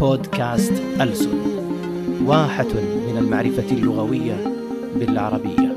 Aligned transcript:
بودكاست 0.00 0.72
ألسن 1.00 1.38
واحة 2.24 2.64
من 3.08 3.16
المعرفة 3.18 3.76
اللغوية 3.76 4.54
بالعربية. 4.96 5.76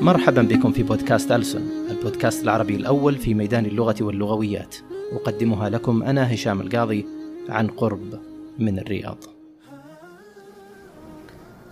مرحبا 0.00 0.42
بكم 0.42 0.72
في 0.72 0.82
بودكاست 0.82 1.32
ألسن 1.32 1.62
البودكاست 1.90 2.44
العربي 2.44 2.76
الأول 2.76 3.16
في 3.16 3.34
ميدان 3.34 3.66
اللغة 3.66 3.96
واللغويات. 4.00 4.76
أقدمها 5.12 5.68
لكم 5.68 6.02
أنا 6.02 6.34
هشام 6.34 6.60
القاضي 6.60 7.06
عن 7.48 7.66
قرب 7.66 8.20
من 8.58 8.78
الرياض. 8.78 9.18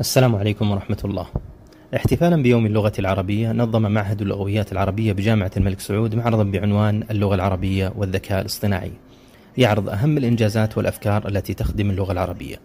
السلام 0.01 0.37
عليكم 0.37 0.71
ورحمة 0.71 0.99
الله. 1.05 1.27
احتفالا 1.97 2.43
بيوم 2.43 2.67
اللغة 2.67 2.93
العربية. 2.99 3.53
نظم 3.53 3.83
معهد 3.83 4.23
اللغويات 4.23 4.73
العربية 4.73 5.13
بجامعة 5.13 5.51
الملك 5.57 5.81
سعود 5.81 6.15
معرضا 6.15 6.43
بعنوان 6.43 7.05
اللغة 7.11 7.35
العربية 7.35 7.93
والذكاء 7.97 8.41
الاصطناعي. 8.41 8.93
يعرض 9.57 9.89
أهم 9.89 10.17
الإنجازات 10.17 10.79
والأفكار 10.79 11.29
التي 11.29 11.55
تخدم 11.55 11.91
اللغة 11.91 12.13
العربية. 12.13 12.57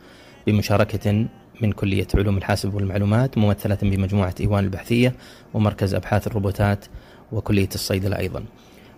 بمشاركة 0.47 1.25
من 1.61 1.71
كلية 1.71 2.07
علوم 2.15 2.37
الحاسب 2.37 2.73
والمعلومات 2.73 3.37
ممثلة 3.37 3.77
بمجموعة 3.81 4.35
إيوان 4.39 4.63
البحثية 4.63 5.13
ومركز 5.53 5.93
أبحاث 5.95 6.27
الروبوتات 6.27 6.85
وكلية 7.31 7.69
الصيدلة 7.75 8.17
أيضا. 8.19 8.43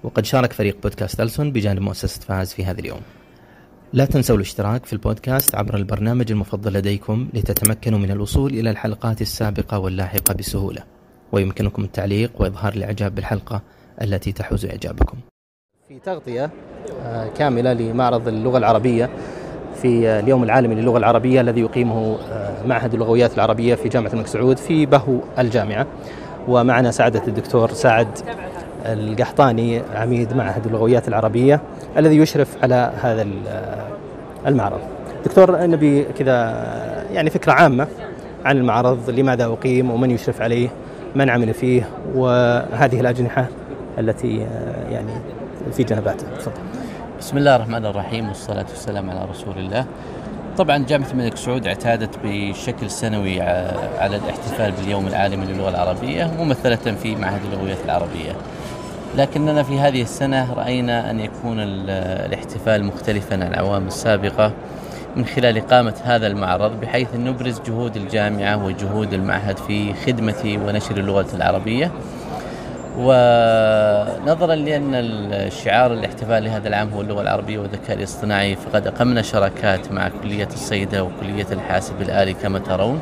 وقد 0.04 0.26
شارك 0.26 0.54
فريق 0.54 0.82
بودكاست 0.84 1.22
ألسون 1.22 1.52
بجانب 1.52 1.82
مؤسسة 1.82 2.22
فاز 2.22 2.54
في 2.54 2.66
هذا 2.66 2.80
اليوم. 2.80 3.02
لا 3.94 4.06
تنسوا 4.06 4.36
الاشتراك 4.36 4.86
في 4.86 4.94
البودكاست 4.94 5.56
عبر 5.56 5.76
البرنامج 5.76 6.32
المفضل 6.32 6.74
لديكم 6.74 7.28
لتتمكنوا 7.34 8.00
من 8.00 8.12
الوصول 8.12 8.52
إلى 8.52 8.70
الحلقات 8.70 9.22
السابقة 9.22 9.80
واللاحقة 9.80 10.34
بسهولة. 10.34 10.82
ويمكنكم 11.32 11.84
التعليق 11.84 12.32
وإظهار 12.40 12.74
الإعجاب 12.74 13.16
بالحلقة 13.16 13.62
التي 14.02 14.32
تحوز 14.32 14.66
إعجابكم. 14.66 15.18
في 15.88 16.00
تغطية 16.00 16.50
آه، 17.04 17.28
كاملة 17.28 17.74
لمعرض 17.74 18.28
اللغة 18.28 18.58
العربية 18.58 19.10
في 19.82 20.10
آه، 20.10 20.20
اليوم 20.20 20.44
العالمي 20.44 20.76
للغة 20.76 20.98
العربية 20.98 21.42
الذي 21.42 21.62
يقيمه 21.62 22.18
آه، 22.32 22.66
معهد 22.66 22.94
اللغويات 22.94 23.34
العربية 23.34 23.76
في 23.76 23.90
جامعة 23.90 24.14
الملك 24.14 24.28
سعود 24.28 24.58
في 24.58 24.86
بهو 24.86 25.20
الجامعة. 25.40 25.88
ومعنا 26.48 26.92
سعادة 26.92 27.28
الدكتور 27.28 27.74
سعد 27.74 28.20
القحطاني 28.86 29.82
عميد 29.96 30.34
معهد 30.34 30.66
اللغويات 30.66 31.08
العربية 31.08 31.62
الذي 31.98 32.18
يشرف 32.18 32.48
على 32.64 32.92
هذا 33.02 33.28
المعرض. 34.48 34.80
دكتور 35.26 35.66
نبي 35.68 36.04
كذا 36.04 36.66
يعني 37.14 37.30
فكرة 37.30 37.52
عامة 37.52 37.88
عن 38.46 38.58
المعرض 38.58 39.10
لماذا 39.10 39.46
أقيم 39.46 39.92
ومن 39.92 40.12
يشرف 40.12 40.42
عليه 40.42 40.70
من 41.16 41.30
عمل 41.30 41.54
فيه 41.54 41.90
وهذه 42.16 43.00
الأجنحة 43.00 43.46
التي 44.00 44.48
يعني 44.92 45.12
في 45.74 45.84
جنباته. 45.84 46.28
تفضل. 46.38 46.54
بسم 47.20 47.38
الله 47.38 47.56
الرحمن 47.56 47.86
الرحيم 47.86 48.28
والصلاة 48.28 48.66
والسلام 48.70 49.10
على 49.10 49.26
رسول 49.32 49.58
الله. 49.58 49.86
طبعا 50.58 50.78
جامعة 50.78 51.12
الملك 51.12 51.38
سعود 51.38 51.68
اعتادت 51.68 52.10
بشكل 52.24 52.90
سنوي 52.90 53.42
على 54.00 54.16
الاحتفال 54.16 54.72
باليوم 54.72 55.08
العالمي 55.08 55.46
للغة 55.46 55.70
العربية 55.70 56.32
ممثلة 56.40 56.96
في 57.04 57.16
معهد 57.16 57.42
اللغويات 57.52 57.78
العربية. 57.86 58.32
لكننا 59.18 59.64
في 59.64 59.80
هذه 59.80 60.02
السنة 60.02 60.54
رأينا 60.54 61.12
أن 61.12 61.20
يكون 61.20 61.58
الاحتفال 61.60 62.84
مختلفا 62.84 63.34
عن 63.34 63.44
الأعوام 63.44 63.88
السابقة 63.88 64.52
من 65.16 65.26
خلال 65.26 65.58
إقامة 65.58 65.94
هذا 66.04 66.28
المعرض 66.28 66.80
بحيث 66.82 67.16
نبرز 67.16 67.62
جهود 67.68 67.96
الجامعة 67.96 68.66
وجهود 68.66 69.14
المعهد 69.14 69.58
في 69.58 69.94
خدمة 69.94 70.60
ونشر 70.66 70.98
اللغة 70.98 71.28
العربية. 71.36 71.92
ونظرا 72.98 74.56
لأن 74.56 74.92
الشعار 74.94 75.94
الاحتفال 75.94 76.44
لهذا 76.44 76.68
العام 76.68 76.90
هو 76.90 77.02
اللغة 77.02 77.22
العربية 77.22 77.60
والذكاء 77.60 77.98
الاصطناعي 77.98 78.56
فقد 78.56 78.88
أقمنا 78.88 79.22
شراكات 79.22 79.92
مع 79.92 80.10
كلية 80.24 80.48
الصيدة 80.54 81.04
وكلية 81.04 81.48
الحاسب 81.52 82.02
الآلي 82.02 82.34
كما 82.34 82.60
ترون. 82.60 83.00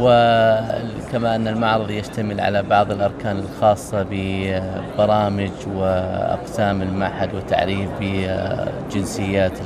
وكما 0.00 1.36
أن 1.36 1.48
المعرض 1.48 1.90
يشتمل 1.90 2.40
على 2.40 2.62
بعض 2.62 2.90
الأركان 2.90 3.38
الخاصة 3.38 4.06
ببرامج 4.10 5.50
وأقسام 5.74 6.82
المعهد 6.82 7.34
وتعريف 7.34 7.88
بجنسيات 8.00 9.58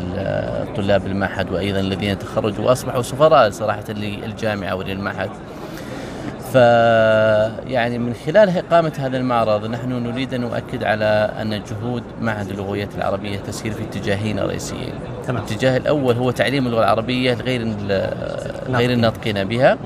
طلاب 0.76 1.06
المعهد 1.06 1.52
وأيضا 1.52 1.80
الذين 1.80 2.18
تخرجوا 2.18 2.64
وأصبحوا 2.64 3.02
سفراء 3.02 3.50
صراحة 3.50 3.84
للجامعة 3.88 4.74
وللمعهد 4.74 5.30
ف 6.52 6.54
يعني 7.70 7.98
من 7.98 8.14
خلال 8.26 8.58
إقامة 8.58 8.92
هذا 8.98 9.16
المعرض 9.16 9.66
نحن 9.66 9.92
نريد 9.92 10.34
أن 10.34 10.40
نؤكد 10.40 10.84
على 10.84 11.30
أن 11.42 11.62
جهود 11.70 12.02
معهد 12.20 12.50
اللغويات 12.50 12.88
العربية 12.98 13.38
تسير 13.38 13.72
في 13.72 13.82
اتجاهين 13.82 14.38
رئيسيين. 14.38 14.92
تمام. 15.26 15.42
الاتجاه 15.42 15.76
الأول 15.76 16.14
هو 16.14 16.30
تعليم 16.30 16.66
اللغة 16.66 16.80
العربية 16.80 17.34
لغير 17.34 17.74
غير 18.68 18.90
الناطقين 18.90 19.44
بها 19.44 19.78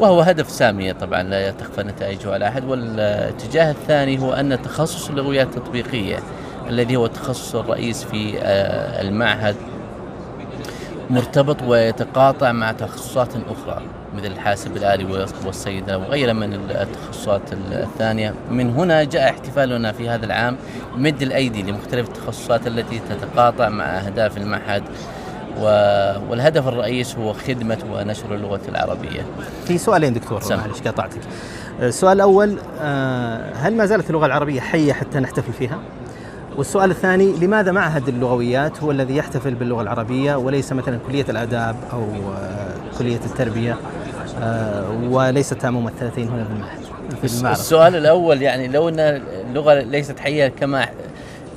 وهو 0.00 0.20
هدف 0.20 0.50
سامي 0.50 0.92
طبعا 0.92 1.22
لا 1.22 1.50
تخفى 1.50 1.82
نتائجه 1.82 2.32
على 2.32 2.48
أحد. 2.48 2.64
والاتجاه 2.64 3.70
الثاني 3.70 4.20
هو 4.20 4.32
أن 4.32 4.62
تخصص 4.62 5.08
اللغويات 5.08 5.56
التطبيقية 5.56 6.18
الذي 6.68 6.96
هو 6.96 7.06
التخصص 7.06 7.54
الرئيس 7.54 8.04
في 8.04 8.38
آه، 8.38 9.02
المعهد 9.02 9.56
مرتبط 11.10 11.62
ويتقاطع 11.62 12.52
مع 12.52 12.72
تخصصات 12.72 13.28
أخرى 13.36 13.82
مثل 14.16 14.26
الحاسب 14.26 14.76
الآلي 14.76 15.26
والصيدلة 15.44 15.98
وغيرها 15.98 16.32
من 16.32 16.54
التخصصات 16.54 17.42
الثانية. 17.72 18.34
من 18.50 18.70
هنا 18.70 19.04
جاء 19.04 19.30
احتفالنا 19.30 19.92
في 19.92 20.08
هذا 20.08 20.26
العام 20.26 20.56
مد 20.96 21.22
الأيدي 21.22 21.62
لمختلف 21.62 22.08
التخصصات 22.08 22.66
التي 22.66 22.98
تتقاطع 22.98 23.68
مع 23.68 23.84
أهداف 23.84 24.36
المعهد 24.36 24.82
والهدف 26.30 26.68
الرئيس 26.68 27.16
هو 27.16 27.32
خدمة 27.32 27.78
ونشر 27.92 28.34
اللغة 28.34 28.60
العربية. 28.68 29.20
في 29.66 29.78
سؤالين 29.78 30.12
دكتور 30.12 30.40
معلش 30.50 30.80
قاطعتك 30.80 31.20
السؤال 31.82 32.12
الأول 32.12 32.58
آه، 32.80 33.52
هل 33.54 33.76
ما 33.76 33.86
زالت 33.86 34.10
اللغة 34.10 34.26
العربية 34.26 34.60
حية 34.60 34.92
حتى 34.92 35.20
نحتفل 35.20 35.52
فيها؟ 35.52 35.78
والسؤال 36.56 36.90
الثاني 36.90 37.32
لماذا 37.32 37.72
معهد 37.72 38.08
اللغويات 38.08 38.82
هو 38.82 38.90
الذي 38.90 39.16
يحتفل 39.16 39.54
باللغة 39.54 39.82
العربية 39.82 40.34
وليس 40.34 40.72
مثلا 40.72 40.98
كلية 41.06 41.24
الآداب 41.28 41.76
أو 41.92 42.02
آه، 42.02 42.98
كلية 42.98 43.20
التربية؟ 43.26 43.76
آه، 44.42 44.84
وليست 45.10 45.66
ممثلتين 45.66 46.28
هنا 46.28 46.44
في 46.44 47.36
المعهد 47.38 47.54
السؤال 47.56 47.96
الأول 47.96 48.42
يعني 48.42 48.68
لو 48.68 48.88
أن 48.88 49.00
اللغة 49.50 49.74
ليست 49.74 50.18
حية 50.18 50.48
كما 50.48 50.88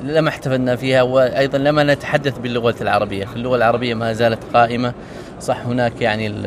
لما 0.03 0.29
احتفلنا 0.29 0.75
فيها 0.75 1.01
وأيضا 1.01 1.57
لما 1.57 1.83
نتحدث 1.83 2.37
باللغة 2.37 2.75
العربية، 2.81 3.25
فاللغة 3.25 3.55
العربية 3.55 3.93
ما 3.93 4.13
زالت 4.13 4.39
قائمة. 4.53 4.93
صح 5.41 5.65
هناك 5.65 6.01
يعني 6.01 6.27
ال 6.27 6.45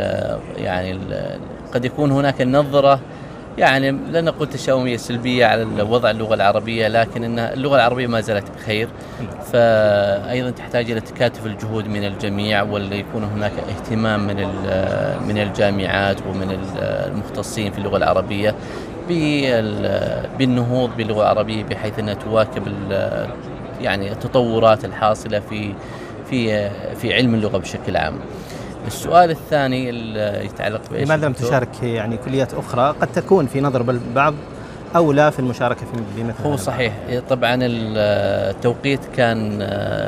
يعني 0.56 0.92
ال 0.92 1.38
قد 1.74 1.84
يكون 1.84 2.12
هناك 2.12 2.42
النظره 2.42 3.00
يعني 3.58 3.90
لن 3.90 4.24
نقول 4.24 4.48
تشاؤمية 4.48 4.96
سلبية 4.96 5.46
على 5.46 5.82
وضع 5.82 6.10
اللغة 6.10 6.34
العربية 6.34 6.88
لكن 6.88 7.24
إن 7.24 7.38
اللغة 7.38 7.76
العربية 7.76 8.06
ما 8.06 8.20
زالت 8.20 8.50
بخير. 8.56 8.88
فايضا 9.52 10.50
تحتاج 10.50 10.90
إلى 10.90 11.00
تكاتف 11.00 11.46
الجهود 11.46 11.86
من 11.86 12.04
الجميع 12.04 12.62
وليكون 12.62 13.24
هناك 13.24 13.52
اهتمام 13.68 14.26
من 14.26 14.36
من 15.28 15.38
الجامعات 15.38 16.16
ومن 16.26 16.58
المختصين 16.82 17.72
في 17.72 17.78
اللغة 17.78 17.96
العربية. 17.96 18.54
بالنهوض 20.38 20.90
باللغة 20.96 21.22
العربيه 21.22 21.64
بحيث 21.64 21.98
أنها 21.98 22.14
تواكب 22.14 22.62
يعني 23.80 24.12
التطورات 24.12 24.84
الحاصلة 24.84 25.40
في 25.40 25.72
في 26.30 26.70
في 26.94 27.14
علم 27.14 27.34
اللغة 27.34 27.58
بشكل 27.58 27.96
عام. 27.96 28.14
السؤال 28.86 29.30
الثاني 29.30 29.90
اللي 29.90 30.44
يتعلق 30.44 30.80
بإيش؟ 30.90 31.08
لماذا 31.08 31.26
لم 31.26 31.32
تشارك 31.32 31.82
يعني 31.82 32.16
كليات 32.16 32.54
أخرى؟ 32.54 32.94
قد 33.00 33.08
تكون 33.14 33.46
في 33.46 33.60
نظر 33.60 33.80
البعض 33.80 34.34
اولى 34.96 35.32
في 35.32 35.38
المشاركة 35.38 35.80
في 35.80 36.22
مثل 36.22 36.42
هو 36.44 36.56
صحيح. 36.56 36.92
طبعا 37.30 37.58
التوقيت 37.62 39.00
كان 39.16 39.60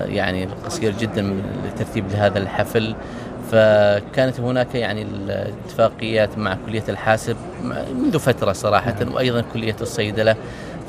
يعني 0.08 0.48
قصير 0.64 0.94
جدا 1.00 1.36
لترتيب 1.66 2.04
لهذا 2.12 2.38
الحفل. 2.38 2.94
فكانت 3.52 4.40
هناك 4.40 4.74
يعني 4.74 5.02
الاتفاقيات 5.02 6.38
مع 6.38 6.56
كلية 6.66 6.84
الحاسب 6.88 7.36
منذ 7.94 8.18
فترة 8.18 8.52
صراحة 8.52 8.94
نعم. 9.04 9.14
وأيضا 9.14 9.44
كلية 9.52 9.76
الصيدلة 9.80 10.36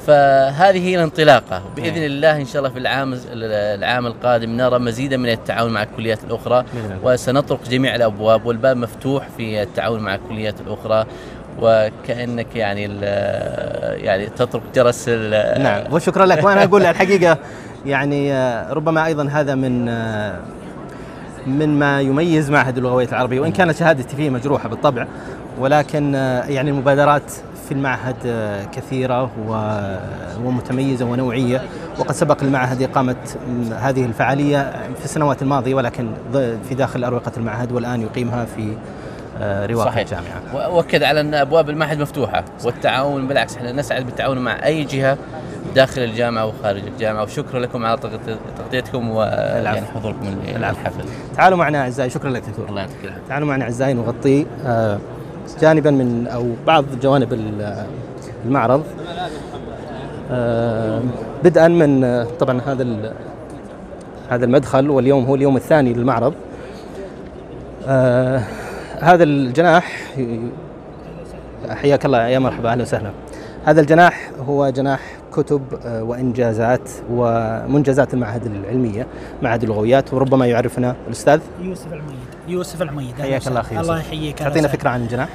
فهذه 0.08 0.88
هي 0.88 0.96
الانطلاقة 0.96 1.64
نعم. 1.78 1.94
الله 1.96 2.38
إن 2.38 2.46
شاء 2.46 2.58
الله 2.58 2.74
في 2.74 2.80
العام 2.80 3.20
العام 3.34 4.08
القادم 4.08 4.50
نرى 4.50 4.80
مزيدا 4.80 5.18
من 5.18 5.30
التعاون 5.30 5.72
مع 5.72 5.84
الكليات 5.84 6.24
الأخرى 6.24 6.66
نعم. 6.90 7.00
وسنطرق 7.04 7.60
جميع 7.70 7.96
الأبواب 7.96 8.46
والباب 8.46 8.78
مفتوح 8.78 9.28
في 9.38 9.64
التعاون 9.64 10.00
مع 10.00 10.16
الكليات 10.16 10.56
الأخرى 10.62 11.06
وكأنك 11.62 12.56
يعني 12.56 12.84
يعني 14.04 14.26
تطرق 14.26 14.62
جرس 14.76 15.10
نعم 15.10 15.94
وشكرا 15.94 16.26
لك 16.26 16.44
وأنا 16.44 16.64
أقول 16.64 16.86
الحقيقة 16.86 17.38
يعني 17.86 18.34
آه، 18.34 18.74
ربما 18.74 19.06
أيضا 19.06 19.28
هذا 19.28 19.56
من 19.56 19.90
آه، 19.90 20.40
من 21.48 21.80
ما 21.80 22.02
يميز 22.02 22.52
معهد 22.52 22.78
اللغويات 22.78 23.10
العربيه 23.10 23.40
وإن 23.40 23.52
كانت 23.52 23.76
شهادتي 23.76 24.16
فيه 24.16 24.30
مجروحة 24.30 24.70
بالطبع 24.70 25.08
ولكن 25.60 26.16
آه، 26.16 26.46
يعني 26.46 26.70
المبادرات 26.70 27.32
في 27.66 27.72
المعهد 27.72 28.16
كثيرة 28.72 29.30
ومتميزة 30.44 31.06
ونوعية 31.06 31.62
وقد 32.00 32.12
سبق 32.12 32.44
المعهد 32.44 32.82
إقامة 32.82 33.16
هذه 33.80 34.06
الفعالية 34.06 34.72
في 35.00 35.06
السنوات 35.06 35.42
الماضية 35.42 35.76
ولكن 35.76 36.08
في 36.70 36.76
داخل 36.78 37.04
أروقة 37.04 37.32
المعهد 37.38 37.72
والآن 37.72 38.02
يقيمها 38.02 38.46
في 38.46 38.78
رواق 39.42 39.86
صحيح. 39.86 39.98
الجامعة 39.98 40.72
وأكد 40.76 41.04
على 41.04 41.22
أن 41.22 41.34
أبواب 41.34 41.70
المعهد 41.70 42.02
مفتوحة 42.02 42.46
والتعاون 42.66 43.28
بالعكس 43.28 43.56
إحنا 43.56 43.72
نسعد 43.72 44.06
بالتعاون 44.06 44.38
مع 44.38 44.66
أي 44.66 44.84
جهة 44.84 45.18
داخل 45.76 46.02
الجامعة 46.02 46.46
وخارج 46.46 46.82
الجامعة 46.88 47.24
وشكرا 47.24 47.60
لكم 47.60 47.86
على 47.86 47.98
تغطيتكم 48.58 49.10
ويعني 49.10 49.86
حضوركم 49.86 50.36
الحفل. 50.56 51.04
تعالوا 51.36 51.58
معنا 51.58 51.82
أعزائي 51.82 52.10
شكرا 52.10 52.30
لك 52.30 52.44
دكتور. 52.50 52.70
الله 52.70 52.82
يعطيك 52.82 52.98
العافية. 53.04 53.22
تعالوا 53.30 53.48
معنا 53.48 53.64
أعزائي 53.64 53.94
نغطي 53.94 54.46
آه، 54.66 55.00
جانبا 55.62 55.92
من 55.92 56.28
أو 56.28 56.50
بعض 56.68 56.86
جوانب 57.02 57.54
المعرض. 58.46 58.84
آه، 60.32 61.02
بدءا 61.44 61.68
من 61.68 62.04
آه، 62.04 62.28
طبعا 62.40 62.62
هذا 62.62 63.14
هذا 64.30 64.46
المدخل 64.46 64.90
واليوم 64.90 65.26
هو 65.26 65.36
اليوم 65.36 65.58
الثاني 65.58 65.94
للمعرض. 65.94 66.34
هذا 69.00 69.24
الجناح 69.24 70.14
حياك 71.70 72.06
الله 72.06 72.28
يا 72.28 72.40
مرحبا 72.40 72.72
أهلا 72.72 72.82
وسهلا. 72.82 73.12
هذا 73.66 73.82
الجناح 73.82 74.32
هو 74.48 74.70
جناح 74.70 75.00
كتب 75.34 75.62
آه، 75.86 76.04
وإنجازات 76.04 76.90
ومنجزات 77.12 78.14
المعهد 78.14 78.46
العلمية 78.46 79.08
معهد 79.42 79.64
اللغويات 79.64 80.14
وربما 80.14 80.46
يعرفنا 80.46 80.96
الأستاذ. 81.08 81.40
يوسف 81.62 81.88
العميد 81.88 82.18
يوسف 82.48 82.82
العميد 82.82 83.22
حياك 83.22 83.48
الله 83.48 83.60
أخي 83.60 83.80
الله 83.80 84.00
يحييك. 84.00 84.40
تعطينا 84.40 84.68
فكرة 84.68 84.90
عن 84.90 85.02
الجناح. 85.02 85.30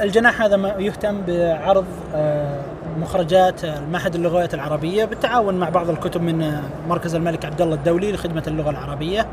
الجناح 0.00 0.42
هذا 0.42 0.74
يهتم 0.78 1.20
بعرض 1.28 1.84
آه، 2.14 2.60
مخرجات 3.00 3.64
المعهد 3.64 4.14
اللغويات 4.14 4.54
العربية 4.54 5.04
بالتعاون 5.04 5.54
مع 5.54 5.68
بعض 5.68 5.90
الكتب 5.90 6.22
من 6.22 6.56
مركز 6.88 7.14
الملك 7.14 7.44
عبد 7.44 7.62
الله 7.62 7.74
الدولي 7.74 8.12
لخدمة 8.12 8.42
اللغة 8.46 8.70
العربية. 8.70 9.26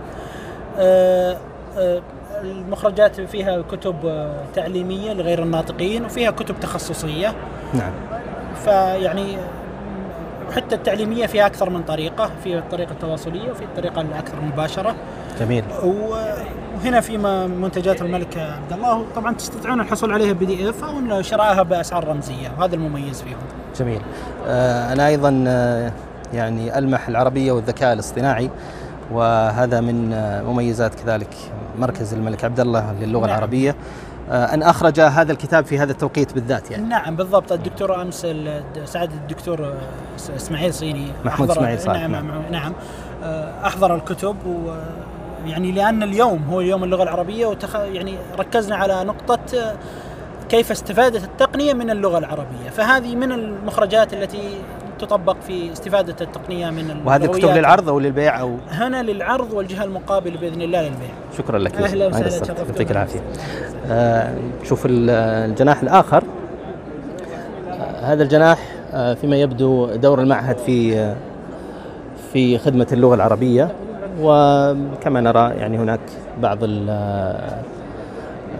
آه، 0.79 1.37
المخرجات 2.41 3.21
فيها 3.21 3.61
كتب 3.61 3.95
تعليمية 4.55 5.13
لغير 5.13 5.43
الناطقين 5.43 6.05
وفيها 6.05 6.31
كتب 6.31 6.55
تخصصية. 6.61 7.33
نعم. 7.73 7.91
فيعني 8.63 9.37
حتى 10.55 10.75
التعليمية 10.75 11.25
فيها 11.25 11.45
أكثر 11.45 11.69
من 11.69 11.83
طريقة 11.83 12.29
في 12.43 12.57
الطريقة 12.57 12.91
التواصلية 12.91 13.51
وفي 13.51 13.63
الطريقة 13.63 14.01
الأكثر 14.01 14.41
مباشرة. 14.41 14.95
جميل. 15.39 15.63
وهنا 15.83 17.01
في 17.01 17.17
منتجات 17.47 18.01
الملك 18.01 18.37
عبد 18.37 18.73
الله. 18.73 19.05
طبعا 19.15 19.33
تستطيعون 19.35 19.81
الحصول 19.81 20.13
عليها 20.13 20.33
بي 20.33 20.45
دي 20.45 20.69
إف 20.69 20.83
أو 20.83 21.21
شرائها 21.21 21.63
بأسعار 21.63 22.07
رمزية. 22.07 22.51
وهذا 22.57 22.75
المميز 22.75 23.21
فيهم. 23.21 23.37
جميل. 23.79 24.01
آه 24.47 24.93
أنا 24.93 25.07
أيضا 25.07 25.43
آه 25.47 25.91
يعني 26.33 26.77
ألمح 26.77 27.07
العربية 27.07 27.51
والذكاء 27.51 27.93
الاصطناعي 27.93 28.49
وهذا 29.11 29.81
من 29.81 30.13
آه 30.13 30.43
مميزات 30.43 30.95
كذلك 30.95 31.35
مركز 31.79 32.13
الملك 32.13 32.43
عبد 32.43 32.59
الله 32.59 32.93
للغة 33.01 33.19
نعم. 33.19 33.29
العربية. 33.29 33.75
أن 34.31 34.63
أخرج 34.63 34.99
هذا 34.99 35.31
الكتاب 35.31 35.65
في 35.65 35.79
هذا 35.79 35.91
التوقيت 35.91 36.33
بالذات 36.33 36.71
يعني. 36.71 36.83
نعم 36.83 37.15
بالضبط. 37.15 37.51
الدكتور 37.51 38.01
أمس 38.01 38.27
سعد 38.85 39.11
الدكتور 39.11 39.65
آه، 39.65 39.77
إسماعيل 40.35 40.73
صيني 40.73 41.07
محمود 41.25 41.51
إسماعيل 41.51 41.79
صالح 41.79 42.01
نعم, 42.01 42.11
نعم, 42.11 42.51
نعم 42.51 42.73
آه، 43.23 43.67
أحضر 43.67 43.95
الكتب 43.95 44.35
و 44.45 44.73
يعني 45.45 45.71
لأن 45.71 46.03
اليوم 46.03 46.43
هو 46.43 46.61
يوم 46.61 46.83
اللغة 46.83 47.03
العربية 47.03 47.45
وتخ... 47.45 47.75
يعني 47.75 48.15
ركزنا 48.39 48.75
على 48.75 49.03
نقطة 49.03 49.75
كيف 50.49 50.71
استفادت 50.71 51.23
التقنية 51.23 51.73
من 51.73 51.89
اللغة 51.89 52.17
العربية. 52.17 52.69
فهذه 52.69 53.15
من 53.15 53.31
المخرجات 53.31 54.13
التي 54.13 54.61
تطبق 55.01 55.35
في 55.47 55.71
استفادة 55.71 56.15
التقنية 56.21 56.69
من 56.69 57.01
وهذه 57.05 57.25
الكتب 57.25 57.49
للعرض 57.49 57.89
أو 57.89 57.99
للبيع 57.99 58.41
أو 58.41 58.55
هنا 58.69 59.03
للعرض 59.03 59.53
والجهة 59.53 59.83
المقابلة 59.83 60.39
بإذن 60.39 60.61
الله 60.61 60.81
للبيع. 60.81 61.09
شكرا 61.37 61.59
لك 61.59 61.75
أهلا 61.75 62.07
وسهلا 62.07 62.55
يعطيك 62.67 62.91
العافية. 62.91 63.19
آه 63.89 64.33
شوف 64.63 64.81
الجناح 64.85 65.81
الآخر. 65.81 66.23
آه 67.69 68.13
هذا 68.13 68.23
الجناح 68.23 68.59
آه 68.93 69.13
فيما 69.13 69.35
يبدو 69.35 69.95
دور 69.95 70.21
المعهد 70.21 70.57
في 70.57 70.97
آه 70.99 71.15
في 72.33 72.57
خدمة 72.57 72.87
اللغة 72.91 73.15
العربية. 73.15 73.71
وكما 74.19 75.21
نرى 75.21 75.53
يعني 75.57 75.77
هناك 75.77 75.99
بعض 76.41 76.57
آه، 76.89 77.61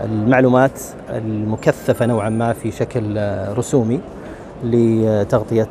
المعلومات 0.04 0.82
المكثفة 1.10 2.06
نوعا 2.06 2.30
ما 2.30 2.54
في 2.54 2.72
شكل 2.72 3.18
آه، 3.18 3.54
رسومي 3.54 4.00
لتغطية 4.64 5.70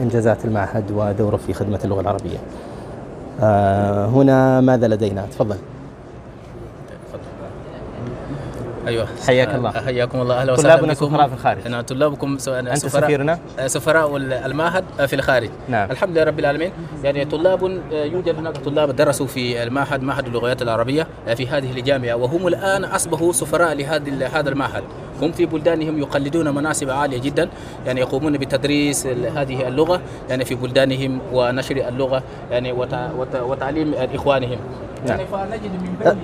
إنجازات 0.00 0.44
المعهد 0.44 0.90
ودوره 0.90 1.36
في 1.36 1.52
خدمة 1.52 1.80
اللغة 1.84 2.00
العربية. 2.00 2.38
آه 3.42 4.06
هنا 4.06 4.60
ماذا 4.60 4.88
لدينا؟ 4.88 5.26
تفضل. 5.26 5.56
أيوه. 8.86 9.06
حياك 9.26 9.54
الله. 9.54 9.70
حياكم 9.70 10.20
الله. 10.20 10.40
أهلا 10.40 10.52
وسهلا 10.52 10.74
طلابنا 10.76 10.94
سفراء 10.94 11.28
في 11.28 11.34
الخارج. 11.34 11.68
نعم 11.68 11.80
طلابكم 11.80 12.38
أنت 12.48 12.86
سفيرنا؟ 12.86 13.38
سفراء 13.66 14.16
المعهد 14.16 14.84
في 15.06 15.16
الخارج. 15.16 15.50
نعم. 15.68 15.90
الحمد 15.90 16.10
لله 16.10 16.24
رب 16.24 16.38
العالمين. 16.38 16.72
يعني 17.04 17.24
طلاب 17.24 17.62
يوجد 17.92 18.38
هناك 18.38 18.56
طلاب 18.56 18.96
درسوا 18.96 19.26
في 19.26 19.62
المعهد 19.62 20.02
معهد 20.02 20.26
اللغات 20.26 20.62
العربية 20.62 21.06
في 21.34 21.46
هذه 21.46 21.70
الجامعة 21.70 22.14
وهم 22.14 22.46
الآن 22.46 22.84
أصبحوا 22.84 23.32
سفراء 23.32 23.74
لهذا 23.74 24.26
هذا 24.26 24.48
المعهد. 24.48 24.82
هم 25.22 25.32
في 25.32 25.46
بلدانهم 25.46 25.98
يقلدون 25.98 26.54
مناصب 26.54 26.90
عالية 26.90 27.18
جدا 27.18 27.48
يعني 27.86 28.00
يقومون 28.00 28.38
بتدريس 28.38 29.06
هذه 29.06 29.68
اللغة 29.68 30.00
يعني 30.30 30.44
في 30.44 30.54
بلدانهم 30.54 31.20
ونشر 31.32 31.88
اللغة 31.88 32.22
يعني 32.50 32.72
وتعليم 33.34 33.94
إخوانهم. 33.94 34.58
نعم. 35.06 35.18
يعني 35.18 35.26
فنجد 35.26 35.70
من 35.82 35.96
بين 36.00 36.18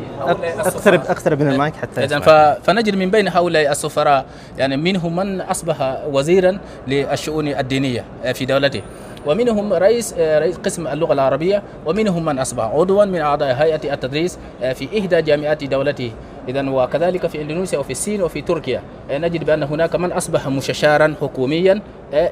اقترب 0.61 1.01
اقترب 1.01 1.43
من 1.43 1.53
المايك 1.53 1.77
حتى 1.77 2.05
اذا 2.05 2.19
فنجد 2.63 2.95
من 2.97 3.11
بين 3.11 3.29
هؤلاء 3.29 3.71
السفراء 3.71 4.27
يعني 4.59 4.77
منهم 4.77 5.17
من 5.17 5.41
أصبح 5.41 6.03
وزيرا 6.13 6.59
للشؤون 6.89 7.49
الدينية 7.49 8.05
في 8.35 8.45
دولته 8.45 8.83
ومنهم 9.27 9.73
رئيس 9.73 10.15
رئيس 10.19 10.57
قسم 10.57 10.87
اللغة 10.87 11.13
العربية 11.13 11.63
ومنهم 11.87 12.25
من 12.25 12.39
أصبح 12.39 12.65
عضوا 12.65 13.05
من 13.05 13.21
أعضاء 13.21 13.55
هيئة 13.55 13.95
التدريس 13.95 14.39
في 14.75 14.99
إحدى 14.99 15.23
جامعات 15.23 15.65
دولته. 15.65 16.13
اذا 16.50 16.70
وكذلك 16.70 17.26
في 17.26 17.43
إندونيسيا 17.43 17.79
وفي 17.79 17.91
الصين 17.91 18.23
وفي 18.23 18.43
تركيا 18.43 18.82
نجد 19.11 19.44
بأن 19.44 19.62
هناك 19.62 19.97
من 19.97 20.12
أصبح 20.12 20.49
مستشارا 20.49 21.14
حكوميا 21.20 21.81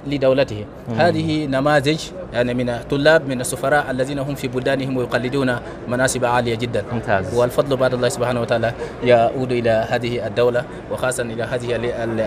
لدولته. 0.06 0.64
مم. 0.88 0.94
هذه 0.94 1.46
نماذج 1.46 2.00
يعني 2.32 2.54
من 2.54 2.78
طلاب 2.90 3.28
من 3.28 3.40
السفراء 3.40 3.90
الذين 3.90 4.18
هم 4.18 4.34
في 4.34 4.48
بلدانهم 4.48 4.96
ويقلدون 4.96 5.56
مناصب 5.88 6.24
عالية 6.24 6.54
جدا. 6.54 6.84
ممتاز. 6.92 7.34
والفضل 7.34 7.76
بعد 7.76 7.94
الله 7.94 8.08
سبحانه 8.08 8.40
وتعالى 8.40 8.72
يعود 9.04 9.52
إلى 9.52 9.86
هذه 9.88 10.26
الدولة 10.26 10.64
وخاصه 10.92 11.22
إلى 11.22 11.42
هذه 11.42 11.76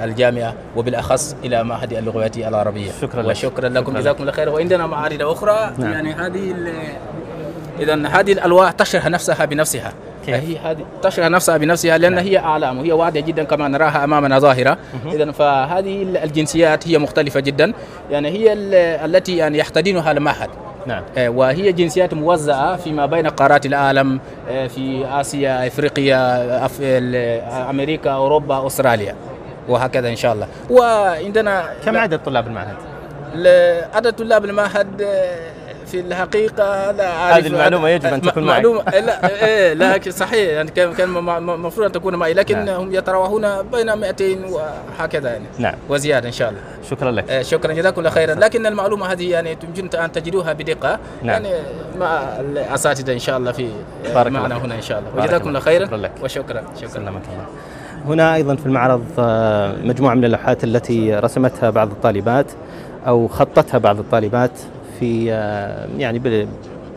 الجامعة 0.04 0.54
وبالأخص 0.76 1.36
إلى 1.44 1.64
معهد 1.64 1.94
اللغويات 1.94 2.38
العربية. 2.38 2.92
شكرا 3.02 3.24
وشكرا 3.24 3.70
لك. 3.70 3.78
لكم 3.78 3.98
جزاكم 3.98 4.22
الله 4.22 4.32
خير 4.32 4.50
وعندنا 4.50 4.88
معارض 4.88 5.22
أخرى. 5.22 5.74
نعم. 5.78 5.92
يعني 5.92 6.14
هذه 6.14 6.56
اذا 7.80 8.08
هذه 8.08 8.32
الألواح 8.32 8.72
تشرح 8.72 9.08
نفسها 9.08 9.46
بنفسها. 9.46 9.94
كيف؟ 10.26 10.36
هي 10.36 10.58
هذه 10.58 10.86
تشرح 11.02 11.28
نفسها 11.28 11.58
بنفسها 11.58 11.98
لأن 11.98 12.14
نعم. 12.14 12.26
هي 12.26 12.38
أعلام 12.38 12.80
وهي 12.80 12.92
واضحة 12.92 13.20
جدا 13.20 13.44
كما 13.44 13.68
نراها 13.68 14.04
أمامنا 14.04 14.40
ظاهرة 14.40 14.78
اذا 15.14 15.32
فهذه 15.32 16.24
الجنسيات 16.24 16.88
هي 16.88 16.98
مختلفة 16.98 17.40
جدا 17.40 17.74
يعني 18.12 18.30
هي 18.30 18.54
التي 19.06 19.38
يعني 19.38 19.58
يحتضنها 19.58 20.12
المعهد 20.12 20.50
نعم 20.86 21.04
آه، 21.18 21.30
وهي 21.30 21.72
جنسيات 21.72 22.14
موزعة 22.14 22.76
فيما 22.76 23.06
بين 23.06 23.28
قارات 23.28 23.66
العالم 23.66 24.20
آه، 24.50 24.68
في 24.68 25.06
آسيا 25.12 25.68
إفريقيا 25.68 26.66
أف... 26.66 26.82
أمريكا 27.70 28.12
أوروبا 28.12 28.68
أستراليا 28.68 29.16
وهكذا 29.70 30.10
إن 30.10 30.16
شاء 30.16 30.34
الله 30.34 30.48
وعندنا 30.70 31.74
كم 31.86 31.98
عدد 31.98 32.20
طلاب 32.20 32.48
المعهد؟ 32.48 32.76
عدد 33.94 34.14
طلاب 34.14 34.46
المعهد 34.46 35.02
آه، 35.02 35.52
في 35.92 36.00
الحقيقة 36.00 36.92
لا 36.92 37.08
أعرف. 37.18 37.36
هذه 37.36 37.48
المعلومة 37.48 37.90
يجب 37.90 38.06
أن 38.06 38.22
تكون 38.22 38.44
معي. 38.44 38.56
معلومه 38.56 38.84
لا 38.84 39.46
إيه 39.46 39.74
لكن 39.74 40.12
صحيح. 40.12 40.50
يعني 40.50 40.72
كان 40.72 40.94
كان 40.94 41.18
المفروض 41.38 41.86
أن 41.86 41.92
تكون 41.92 42.16
معي 42.16 42.34
لكن 42.34 42.66
نعم. 42.66 42.82
هم 42.82 42.94
يتراوحون 42.94 43.62
بين 43.62 43.98
200 43.98 44.26
وهكذا 44.50 45.30
يعني. 45.30 45.46
نعم. 45.60 45.74
وزيادة 45.90 46.28
إن 46.28 46.34
شاء 46.34 46.50
الله. 46.50 46.62
شكرا 46.90 47.12
لك. 47.12 47.30
إيه 47.32 47.42
شكرا 47.42 47.74
جزاكم 47.74 48.00
الله 48.00 48.10
خيرا. 48.10 48.34
لكن 48.34 48.66
المعلومة 48.66 49.12
هذه 49.12 49.32
يعني 49.32 49.58
يمكن 49.78 49.98
أن 49.98 50.12
تجدوها 50.12 50.54
بدقة. 50.54 51.00
نعم. 51.24 51.44
يعني 51.46 51.56
مع 52.00 52.22
الأساتذة 52.40 53.14
إن 53.14 53.20
شاء 53.20 53.38
الله 53.38 53.52
في 53.52 53.70
بارك 54.14 54.32
معنا 54.32 54.58
هنا 54.58 54.76
إن 54.76 54.82
شاء 54.82 55.00
الله. 55.00 55.24
وجزاكم 55.24 55.48
الله 55.48 55.60
خيرا. 55.60 55.86
شكرا 55.86 55.98
لك. 55.98 56.12
وشكرا 56.24 56.64
شكرا. 56.78 56.88
سلمك 56.88 57.22
الله. 57.34 57.46
هنا 58.06 58.36
أيضا 58.36 58.56
في 58.56 58.66
المعرض 58.66 59.06
آه، 59.20 59.74
مجموعة 59.84 60.14
من 60.14 60.26
اللوحات 60.26 60.64
التي 60.64 61.16
رسمتها 61.16 61.70
بعض 61.70 61.92
الطالبات 61.92 62.46
أو 63.08 63.28
خطتها 63.28 63.78
بعض 63.78 64.00
الطالبات. 64.00 64.52
في 65.02 65.34
آه، 65.34 65.88
يعني 65.98 66.48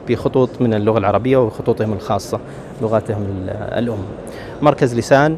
بخطوط 0.09 0.51
من 0.61 0.75
اللغة 0.75 0.99
العربية 0.99 1.37
وخطوطهم 1.37 1.93
الخاصة 1.93 2.41
لغاتهم 2.83 3.27
الأم. 3.49 3.99
مركز 4.63 4.95
لسان 4.95 5.37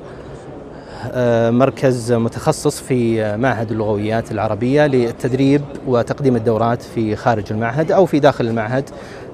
آه، 1.12 1.50
مركز 1.50 2.12
متخصص 2.12 2.80
في 2.80 3.36
معهد 3.36 3.70
اللغويات 3.70 4.32
العربية 4.32 4.86
للتدريب 4.86 5.62
وتقديم 5.86 6.36
الدورات 6.36 6.82
في 6.82 7.16
خارج 7.16 7.44
المعهد 7.50 7.92
أو 7.92 8.06
في 8.06 8.18
داخل 8.18 8.46
المعهد 8.46 8.90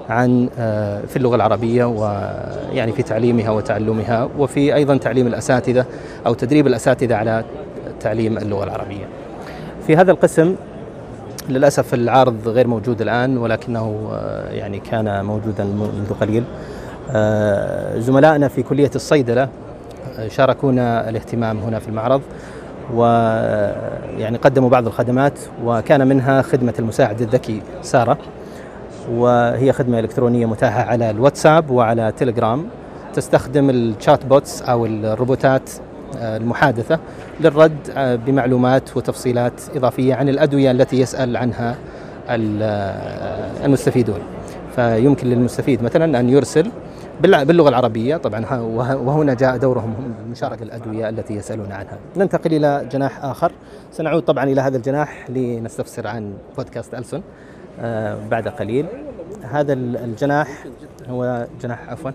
عن 0.09 0.49
آه، 0.59 1.01
في 1.01 1.17
اللغة 1.17 1.35
العربية 1.35 1.85
ويعني 1.85 2.91
في 2.91 3.03
تعليمها 3.03 3.49
وتعلمها 3.49 4.29
وفي 4.37 4.75
أيضا 4.75 4.97
تعليم 4.97 5.27
الأساتذة 5.27 5.85
أو 6.25 6.33
تدريب 6.33 6.67
الأساتذة 6.67 7.15
على 7.15 7.43
تعليم 7.99 8.37
اللغة 8.37 8.63
العربية. 8.63 9.05
في 9.87 9.95
هذا 9.95 10.11
القسم 10.11 10.55
للأسف 11.49 11.93
العارض 11.93 12.47
غير 12.47 12.67
موجود 12.67 13.01
الآن 13.01 13.37
ولكنه 13.37 14.09
آه، 14.13 14.49
يعني 14.49 14.79
كان 14.79 15.25
موجودا 15.25 15.63
منذ 15.63 16.13
قليل. 16.21 16.43
زملائنا 17.97 18.47
في 18.47 18.63
كلية 18.63 18.91
الصيدلة 18.95 19.49
شاركونا 20.27 21.09
الاهتمام 21.09 21.57
هنا 21.59 21.79
في 21.79 21.87
المعرض 21.87 22.21
ويعني 22.93 24.37
قدموا 24.37 24.69
بعض 24.69 24.87
الخدمات 24.87 25.39
وكان 25.63 26.07
منها 26.07 26.41
خدمة 26.41 26.73
المساعد 26.79 27.21
الذكي 27.21 27.61
سارة 27.81 28.17
وهي 29.11 29.73
خدمة 29.73 29.99
إلكترونية 29.99 30.45
متاحة 30.45 30.81
على 30.83 31.09
الواتساب 31.09 31.69
وعلى 31.69 32.13
تليجرام. 32.17 32.65
تستخدم 33.13 33.69
الشات 33.69 34.25
بوتس 34.25 34.61
أو 34.61 34.85
الروبوتات 34.85 35.69
آه، 35.69 35.92
المحادثة 36.15 36.99
للرد 37.39 37.77
بمعلومات 38.25 38.97
وتفصيلات 38.97 39.61
إضافية 39.75 40.15
عن 40.15 40.29
الأدوية 40.29 40.71
التي 40.71 40.99
يسأل 40.99 41.37
عنها 41.37 41.75
المستفيدون. 43.65 44.19
فيمكن 44.75 45.27
للمستفيد 45.27 45.83
مثلا 45.83 46.19
أن 46.19 46.29
يرسل 46.29 46.71
باللغة 47.21 47.69
العربية 47.69 48.17
طبعا 48.17 48.59
وهنا 48.93 49.33
جاء 49.33 49.57
دورهم 49.57 49.95
مشاركة 50.31 50.63
الأدوية 50.63 51.09
التي 51.09 51.33
يسألون 51.33 51.71
عنها. 51.71 51.97
ننتقل 52.17 52.53
إلى 52.53 52.87
جناح 52.91 53.25
آخر. 53.25 53.51
سنعود 53.91 54.21
طبعا 54.23 54.43
إلى 54.43 54.61
هذا 54.61 54.77
الجناح 54.77 55.29
لنستفسر 55.29 56.07
عن 56.07 56.33
بودكاست 56.57 56.93
ألسن 56.93 57.21
آه 57.81 58.17
بعد 58.31 58.47
قليل. 58.47 58.85
هذا 59.51 59.73
الجناح 59.73 60.65
هو 61.09 61.47
جناح 61.61 61.89
عفوا 61.89 62.11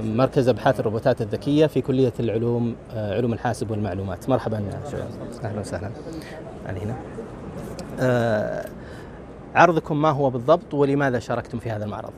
مركز 0.00 0.48
أبحاث 0.48 0.80
الروبوتات 0.80 1.20
الذكية 1.22 1.66
في 1.66 1.80
كلية 1.80 2.12
العلوم 2.20 2.76
آه 2.94 3.16
علوم 3.16 3.32
الحاسب 3.32 3.70
والمعلومات. 3.70 4.28
مرحبا 4.28 4.64
أهلا 5.44 5.60
وسهلا. 5.60 5.90
علي 6.66 6.80
هنا. 6.80 6.96
آه، 8.00 8.66
عرضكم 9.54 10.02
ما 10.02 10.10
هو 10.10 10.30
بالضبط 10.30 10.74
ولماذا 10.74 11.18
شاركتم 11.18 11.58
في 11.58 11.70
هذا 11.70 11.84
المعرض؟ 11.84 12.12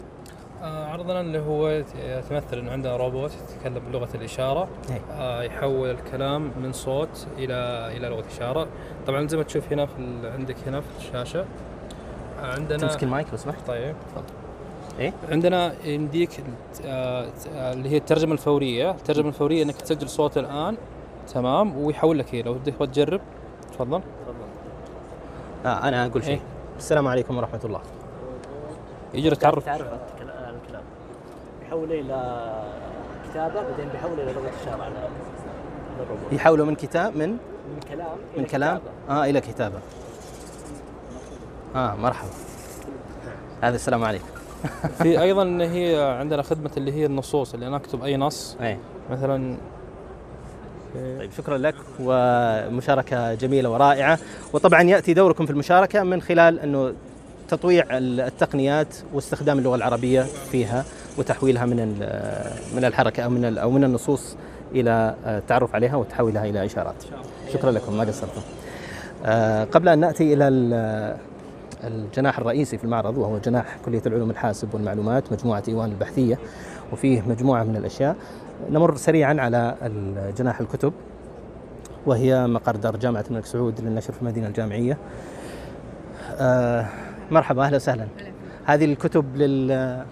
آه، 0.63 0.85
عرضنا 0.87 1.21
اللي 1.21 1.39
هو 1.39 1.69
يتمثل 1.69 2.59
إنه 2.59 2.71
عندنا 2.73 2.97
روبوت 2.97 3.31
يتكلم 3.57 3.83
بلغة 3.93 4.09
الإشارة. 4.15 4.69
إيه. 4.91 5.01
آه 5.21 5.43
يحول 5.43 5.91
الكلام 5.91 6.51
من 6.63 6.73
صوت 6.73 7.27
إلى 7.39 7.55
إلى 7.97 8.09
لغة 8.09 8.25
إشارة. 8.37 8.67
طبعا 9.07 9.29
زي 9.29 9.37
ما 9.37 9.43
تشوف 9.43 9.73
هنا 9.73 9.87
في 9.87 9.93
عندك 10.35 10.57
هنا 10.67 10.81
في 10.81 10.87
الشاشة. 10.99 11.45
آه، 12.43 12.47
عندنا 12.55 12.79
تمسك 12.79 13.03
المايك 13.03 13.27
لو 13.33 13.37
سمحت. 13.37 13.67
طيب. 13.67 13.95
تفضل. 14.09 14.25
إيه؟ 14.99 15.13
عندنا 15.29 15.75
يمديك 15.85 16.31
آه 16.85 17.29
اللي 17.57 17.89
هي 17.89 17.97
الترجمة 17.97 18.33
الفورية. 18.33 18.91
الترجمة 18.91 19.29
الفورية 19.29 19.63
إنك 19.63 19.77
تسجل 19.77 20.09
صوت 20.09 20.39
الآن. 20.39 20.77
تمام. 21.35 21.77
ويحول 21.77 22.19
لك 22.19 22.35
هي 22.35 22.43
لو 22.43 22.55
تبغى 22.55 22.87
تجرب. 22.87 23.21
تفضل. 23.73 24.01
تفضل 24.01 24.01
آه 25.67 25.89
أنا 25.89 26.07
أقول 26.07 26.25
شيء. 26.25 26.35
إيه؟ 26.35 26.41
السلام 26.79 27.09
عليكم 27.09 27.37
ورحمة 27.37 27.61
الله. 27.65 27.81
يجري 29.15 29.37
تعرف. 29.37 29.65
تعرف 29.65 29.87
بيحوله 31.61 32.01
إلى 32.01 32.53
كتابة 33.31 33.63
بعدين 33.63 33.89
بيحوله 33.93 34.23
إلى 34.23 34.33
لغة 34.33 34.51
الروبوت 36.01 36.33
يحوله 36.33 36.65
من 36.65 36.75
كتاب 36.75 37.17
من؟ 37.17 37.31
من 37.31 37.81
كلام 37.91 38.07
من 38.37 38.45
كلام؟ 38.45 38.79
كتابة. 38.79 39.21
آه 39.21 39.25
إلى 39.25 39.41
كتابة. 39.41 39.79
آه 41.77 41.95
مرحبا. 41.95 42.31
هذا 43.63 43.75
السلام 43.75 44.05
عليكم. 44.05 44.36
في 45.03 45.21
أيضا 45.23 45.59
هي 45.61 46.17
عندنا 46.19 46.43
خدمة 46.43 46.71
اللي 46.77 46.93
هي 46.93 47.07
النصوص 47.07 47.55
اللي 47.55 47.67
أنا 47.67 47.77
أكتب 47.77 48.05
أي 48.05 48.17
نص 48.17 48.57
أي. 48.61 48.79
مثلا 49.11 49.57
طيب 50.95 51.31
شكرا 51.33 51.59
لك 51.59 51.75
ومشاركة 52.01 53.35
جميلة 53.35 53.71
ورائعة 53.71 54.19
وطبعا 54.53 54.83
يأتي 54.83 55.15
دوركم 55.15 55.47
في 55.47 55.53
المشاركة 55.53 56.03
من 56.03 56.23
خلال 56.23 56.61
أنه 56.61 56.93
تطويع 57.49 57.85
التقنيات 57.91 58.97
واستخدام 59.15 59.59
اللغة 59.59 59.77
العربية 59.77 60.23
فيها 60.23 60.85
وتحويلها 61.19 61.67
من 61.67 61.77
من 62.77 62.85
الحركة 62.85 63.23
أو 63.23 63.31
من 63.31 63.59
أو 63.59 63.71
من 63.71 63.85
النصوص 63.85 64.37
إلى 64.75 65.15
التعرف 65.27 65.75
عليها 65.75 65.97
وتحويلها 65.97 66.45
إلى 66.45 66.65
إشارات. 66.65 67.05
شكرا 67.53 67.71
لكم 67.71 67.97
ما 67.97 68.05
قصرتم. 68.05 68.41
آه، 69.27 69.65
قبل 69.65 69.89
أن 69.89 69.99
نأتي 69.99 70.35
إلى 70.35 70.49
الجناح 71.87 72.39
الرئيسي 72.39 72.79
في 72.79 72.85
المعرض 72.85 73.19
وهو 73.19 73.39
جناح 73.39 73.77
كلية 73.85 74.03
العلوم 74.07 74.31
الحاسب 74.31 74.75
والمعلومات 74.75 75.33
مجموعة 75.33 75.63
إيوان 75.69 75.91
البحثية 75.91 76.39
وفيه 76.93 77.23
مجموعة 77.29 77.65
من 77.65 77.77
الأشياء. 77.77 78.17
نمر 78.71 78.97
سريعا 78.97 79.37
على 79.39 79.75
جناح 80.39 80.61
الكتب 80.61 80.93
وهي 82.07 82.47
مقر 82.47 82.77
دار 82.77 82.97
جامعة 82.97 83.25
الملك 83.31 83.47
سعود 83.47 83.81
للنشر 83.81 84.13
في 84.13 84.23
المدينة 84.23 84.47
الجامعية. 84.47 84.99
آه، 86.39 86.87
مرحبا 87.31 87.65
أهلا 87.65 87.77
وسهلا. 87.77 88.07
هذه 88.65 88.85
الكتب 88.85 89.37
لل 89.37 90.05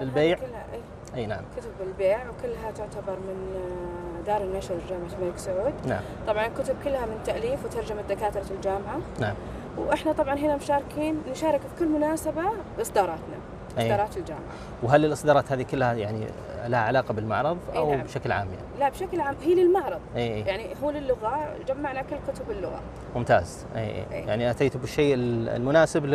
البيع 0.00 0.38
أي, 0.38 0.80
أي 1.14 1.26
نعم. 1.26 1.42
كتب 1.56 1.70
البيع 1.86 2.18
وكلها 2.18 2.70
تعتبر 2.70 3.16
من 3.28 3.56
آه، 3.56 4.26
دار 4.26 4.42
النشر 4.42 4.74
جامعة 4.90 5.08
الملك 5.20 5.38
سعود. 5.38 5.72
نعم. 5.86 6.00
طبعا 6.26 6.46
الكتب 6.46 6.74
كلها 6.84 7.06
من 7.06 7.16
تأليف 7.24 7.64
وترجمة 7.64 8.02
دكاترة 8.08 8.46
الجامعة. 8.56 8.98
نعم. 9.20 9.34
وإحنا 9.78 10.12
طبعا 10.12 10.34
هنا 10.34 10.56
مشاركين 10.56 11.16
نشارك 11.30 11.60
في 11.60 11.84
كل 11.84 11.88
مناسبة 11.88 12.42
بإصداراتنا 12.78 13.36
إصدارات 13.78 14.16
الجامعة. 14.16 14.42
وهل 14.82 15.04
الإصدارات 15.04 15.52
هذه 15.52 15.62
كلها 15.62 15.92
يعني 15.92 16.26
لها 16.66 16.80
علاقة 16.80 17.14
بالمعرض 17.14 17.58
أو 17.76 17.90
نعم. 17.90 18.02
بشكل 18.02 18.32
عام 18.32 18.46
يعني؟ 18.46 18.78
لا 18.80 18.88
بشكل 18.88 19.20
عام 19.20 19.36
هي 19.42 19.54
للمعرض. 19.54 20.00
أي. 20.16 20.40
يعني 20.40 20.66
هو 20.84 20.90
للغة 20.90 21.48
جمعنا 21.68 22.02
كل 22.02 22.16
كتب 22.32 22.50
اللغة. 22.50 22.80
ممتاز. 23.16 23.66
أي. 23.76 24.04
أي. 24.12 24.20
يعني 24.26 24.50
اتيتوا 24.50 24.80
بالشيء 24.80 25.14
المناسب 25.16 26.06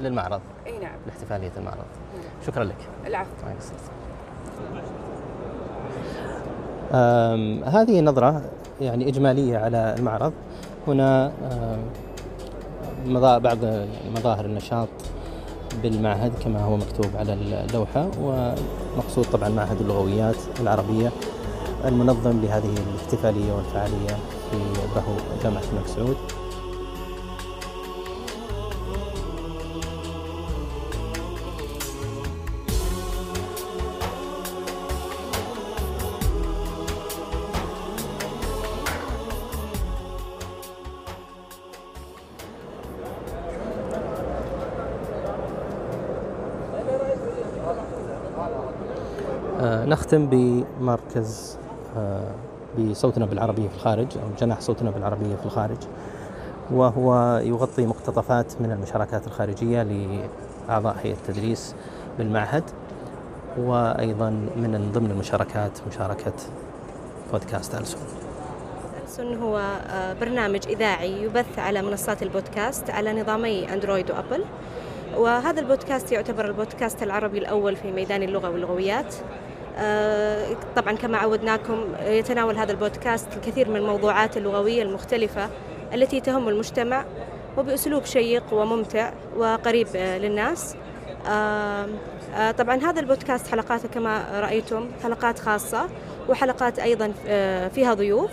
للمعرض. 0.00 0.40
إي 0.66 0.78
نعم. 0.78 0.96
لاحتفالية 1.06 1.52
المعرض. 1.56 1.84
شكرا 2.46 2.64
لك. 2.64 2.76
العفو. 3.06 3.30
هذه 7.78 8.00
نظرة 8.00 8.42
يعني 8.80 9.08
إجمالية 9.08 9.58
على 9.58 9.94
المعرض. 9.98 10.32
هنا 10.86 11.32
بعض 13.38 13.58
مظاهر 14.16 14.44
النشاط 14.44 14.88
بالمعهد 15.82 16.32
كما 16.44 16.60
هو 16.64 16.76
مكتوب 16.76 17.16
على 17.16 17.32
اللوحة 17.32 18.10
ومقصود 18.20 19.24
طبعا 19.32 19.48
معهد 19.48 19.80
اللغويات 19.80 20.36
العربية 20.60 21.12
المنظم 21.84 22.40
لهذه 22.42 22.74
الاحتفالية 22.90 23.52
والفعالية 23.52 24.16
في 24.50 24.56
بهو 24.94 25.14
جامعة 25.42 25.62
الملك 25.72 25.86
سعود. 25.86 26.16
نختم 49.94 50.26
بمركز 50.26 51.58
آه، 51.96 52.30
بصوتنا 52.78 53.26
بالعربية 53.26 53.68
في 53.68 53.74
الخارج 53.74 54.06
أو 54.18 54.28
جناح 54.40 54.60
صوتنا 54.60 54.90
بالعربية 54.90 55.36
في 55.36 55.46
الخارج 55.46 55.76
وهو 56.70 57.40
يغطي 57.44 57.86
مقتطفات 57.86 58.60
من 58.60 58.72
المشاركات 58.72 59.26
الخارجية 59.26 59.82
لأعضاء 59.82 60.96
هيئة 61.02 61.14
التدريس 61.14 61.74
بالمعهد 62.18 62.62
وأيضا 63.58 64.30
من 64.30 64.90
ضمن 64.94 65.10
المشاركات 65.10 65.78
مشاركة 65.88 66.32
بودكاست 67.32 67.74
ألسون 67.74 68.02
ألسون 69.04 69.36
هو 69.42 69.58
آه، 69.90 70.12
برنامج 70.12 70.68
إذاعي 70.68 71.22
يبث 71.22 71.58
على 71.58 71.82
منصات 71.82 72.22
البودكاست 72.22 72.90
على 72.90 73.22
نظامي 73.22 73.72
أندرويد 73.72 74.10
وأبل 74.10 74.44
وهذا 75.16 75.60
البودكاست 75.60 76.12
يعتبر 76.12 76.44
البودكاست 76.44 77.02
العربي 77.02 77.38
الأول 77.38 77.76
في 77.76 77.92
ميدان 77.92 78.22
اللغة 78.22 78.50
واللغويات. 78.50 79.14
طبعا 80.76 80.92
كما 80.92 81.18
عودناكم 81.18 81.84
يتناول 82.00 82.56
هذا 82.56 82.72
البودكاست 82.72 83.28
الكثير 83.36 83.68
من 83.68 83.76
الموضوعات 83.76 84.36
اللغوية 84.36 84.82
المختلفة 84.82 85.48
التي 85.94 86.20
تهم 86.20 86.48
المجتمع 86.48 87.04
وبأسلوب 87.58 88.04
شيق 88.04 88.52
وممتع 88.52 89.12
وقريب 89.36 89.86
آه، 89.96 90.18
للناس. 90.18 90.76
آه، 91.28 91.86
طبعا 92.58 92.76
هذا 92.76 93.00
البودكاست 93.00 93.46
حلقاته 93.46 93.88
كما 93.88 94.40
رأيتم 94.40 94.88
حلقات 95.02 95.38
خاصة 95.38 95.88
وحلقات 96.28 96.78
أيضا 96.78 97.12
فيها 97.68 97.94
ضيوف. 97.94 98.30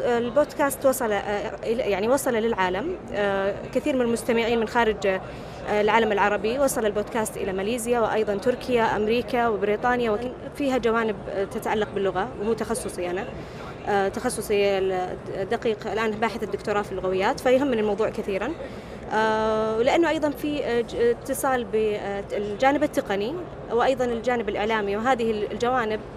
البودكاست 0.00 0.86
وصل 0.86 1.10
يعني 1.64 2.08
وصل 2.08 2.34
للعالم. 2.34 2.96
كثير 3.74 3.96
من 3.96 4.02
المستمعين 4.02 4.60
من 4.60 4.68
خارج 4.68 5.20
العالم 5.70 6.12
العربي 6.12 6.58
وصل 6.58 6.86
البودكاست 6.86 7.36
إلى 7.36 7.52
ماليزيا 7.52 8.00
وأيضا 8.00 8.34
تركيا 8.36 8.96
أمريكا 8.96 9.48
وبريطانيا 9.48 10.10
وفيها 10.10 10.78
جوانب 10.78 11.16
تتعلق 11.50 11.88
باللغة 11.94 12.28
وهو 12.40 12.52
تخصصي 12.52 13.10
أنا. 13.10 13.24
آه، 13.88 14.08
تخصصي 14.08 14.80
دقيق 15.50 15.86
الآن 15.86 16.10
باحث 16.10 16.42
الدكتوراه 16.42 16.82
في 16.82 16.92
اللغويات 16.92 17.40
فيهمني 17.40 17.80
الموضوع 17.80 18.08
كثيرا. 18.08 18.52
آه، 19.12 19.82
لأنه 19.82 20.08
أيضا 20.08 20.30
في 20.30 20.80
اتصال 21.10 21.64
بالجانب 21.64 22.82
التقني 22.82 23.34
وأيضا 23.72 24.04
الجانب 24.04 24.48
الإعلامي 24.48 24.96
وهذه 24.96 25.30
الجوانب 25.52 26.00
آه، 26.00 26.15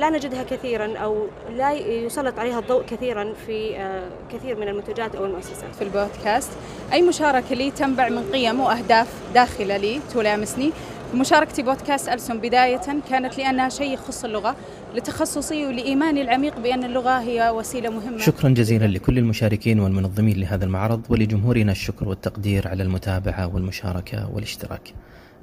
لا 0.00 0.10
نجدها 0.10 0.42
كثيرا 0.42 0.98
أو 0.98 1.26
لا 1.56 1.72
يسلط 1.72 2.38
عليها 2.38 2.58
الضوء 2.58 2.84
كثيرا 2.84 3.32
في 3.46 3.76
آه، 3.76 4.08
كثير 4.32 4.56
من 4.56 4.68
المنتجات 4.68 5.14
أو 5.14 5.24
المؤسسات. 5.24 5.74
في 5.74 5.84
البودكاست 5.84 6.50
أي 6.92 7.02
مشاركة 7.02 7.54
لي 7.54 7.70
تنبع 7.70 8.08
من 8.08 8.22
قيم 8.32 8.60
وأهداف 8.60 9.08
داخلة 9.34 9.76
لي 9.76 10.00
تلامسني. 10.14 10.72
مشاركتي 11.14 11.62
بودكاست 11.62 12.08
ألسن 12.08 12.38
بداية 12.38 12.80
كانت 13.10 13.38
لأنها 13.38 13.68
شيء 13.68 13.94
يخص 13.94 14.24
اللغة 14.24 14.56
لتخصصي 14.94 15.66
ولإيماني 15.66 16.22
العميق 16.22 16.58
بأن 16.58 16.84
اللغة 16.84 17.18
هي 17.20 17.50
وسيلة 17.50 17.90
مهمة 17.90 18.18
شكرا 18.18 18.48
جزيلا 18.48 18.86
لكل 18.86 19.18
المشاركين 19.18 19.80
والمنظمين 19.80 20.40
لهذا 20.40 20.64
المعرض 20.64 21.02
ولجمهورنا 21.08 21.72
الشكر 21.72 22.08
والتقدير 22.08 22.68
على 22.68 22.82
المتابعة 22.82 23.54
والمشاركة 23.54 24.30
والاشتراك 24.34 24.94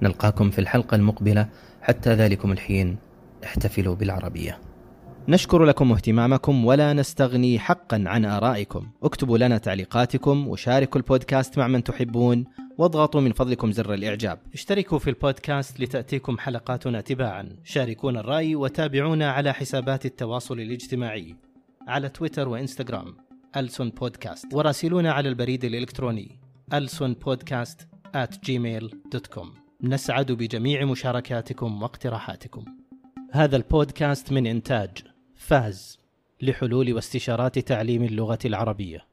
نلقاكم 0.01 0.50
في 0.50 0.60
الحلقة 0.60 0.95
المقبلة 0.95 1.48
حتى 1.81 2.13
ذلكم 2.13 2.51
الحين 2.51 2.98
احتفلوا 3.43 3.95
بالعربية. 3.95 4.62
نشكر 5.27 5.63
لكم 5.63 5.91
اهتمامكم 5.91 6.65
ولا 6.65 6.93
نستغني 6.93 7.60
حقا 7.60 8.03
عن 8.05 8.25
آرائكم. 8.25 8.88
اكتبوا 9.03 9.38
لنا 9.38 9.57
تعليقاتكم 9.57 10.48
وشاركوا 10.48 11.01
البودكاست 11.01 11.57
مع 11.57 11.67
من 11.67 11.83
تحبون 11.83 12.45
واضغطوا 12.77 13.21
من 13.21 13.31
فضلكم 13.31 13.71
زر 13.71 13.93
الإعجاب. 13.93 14.39
اشتركوا 14.53 15.00
في 15.00 15.10
البودكاست 15.10 15.79
لتأتيكم 15.79 16.38
حلقاتنا 16.38 17.01
تباعا 17.01 17.50
شاركونا 17.63 18.19
الرأي 18.19 18.55
وتابعونا 18.55 19.31
على 19.31 19.53
حسابات 19.53 20.05
التواصل 20.05 20.60
الاجتماعي 20.60 21.36
على 21.88 22.10
تويتر 22.10 22.48
وإنستغرام. 22.50 23.15
ألسون 23.57 23.89
بودكاست. 23.89 24.53
وراسلونا 24.53 25.12
على 25.12 25.29
البريد 25.29 25.65
الإلكتروني. 25.65 26.39
ألسون 26.74 27.13
بودكاست 27.13 27.88
at 28.17 28.36
gmail.com 28.48 29.48
نسعد 29.83 30.31
بجميع 30.31 30.86
مشاركاتكم 30.86 31.81
واقتراحاتكم. 31.81 32.81
هذا 33.34 33.56
البودكاست 33.56 34.32
من 34.32 34.48
إنتاج 34.48 34.90
فاز 35.36 36.00
لحلول 36.42 36.94
واستشارات 36.94 37.60
تعليم 37.60 38.04
اللغة 38.04 38.40
العربية. 38.46 39.11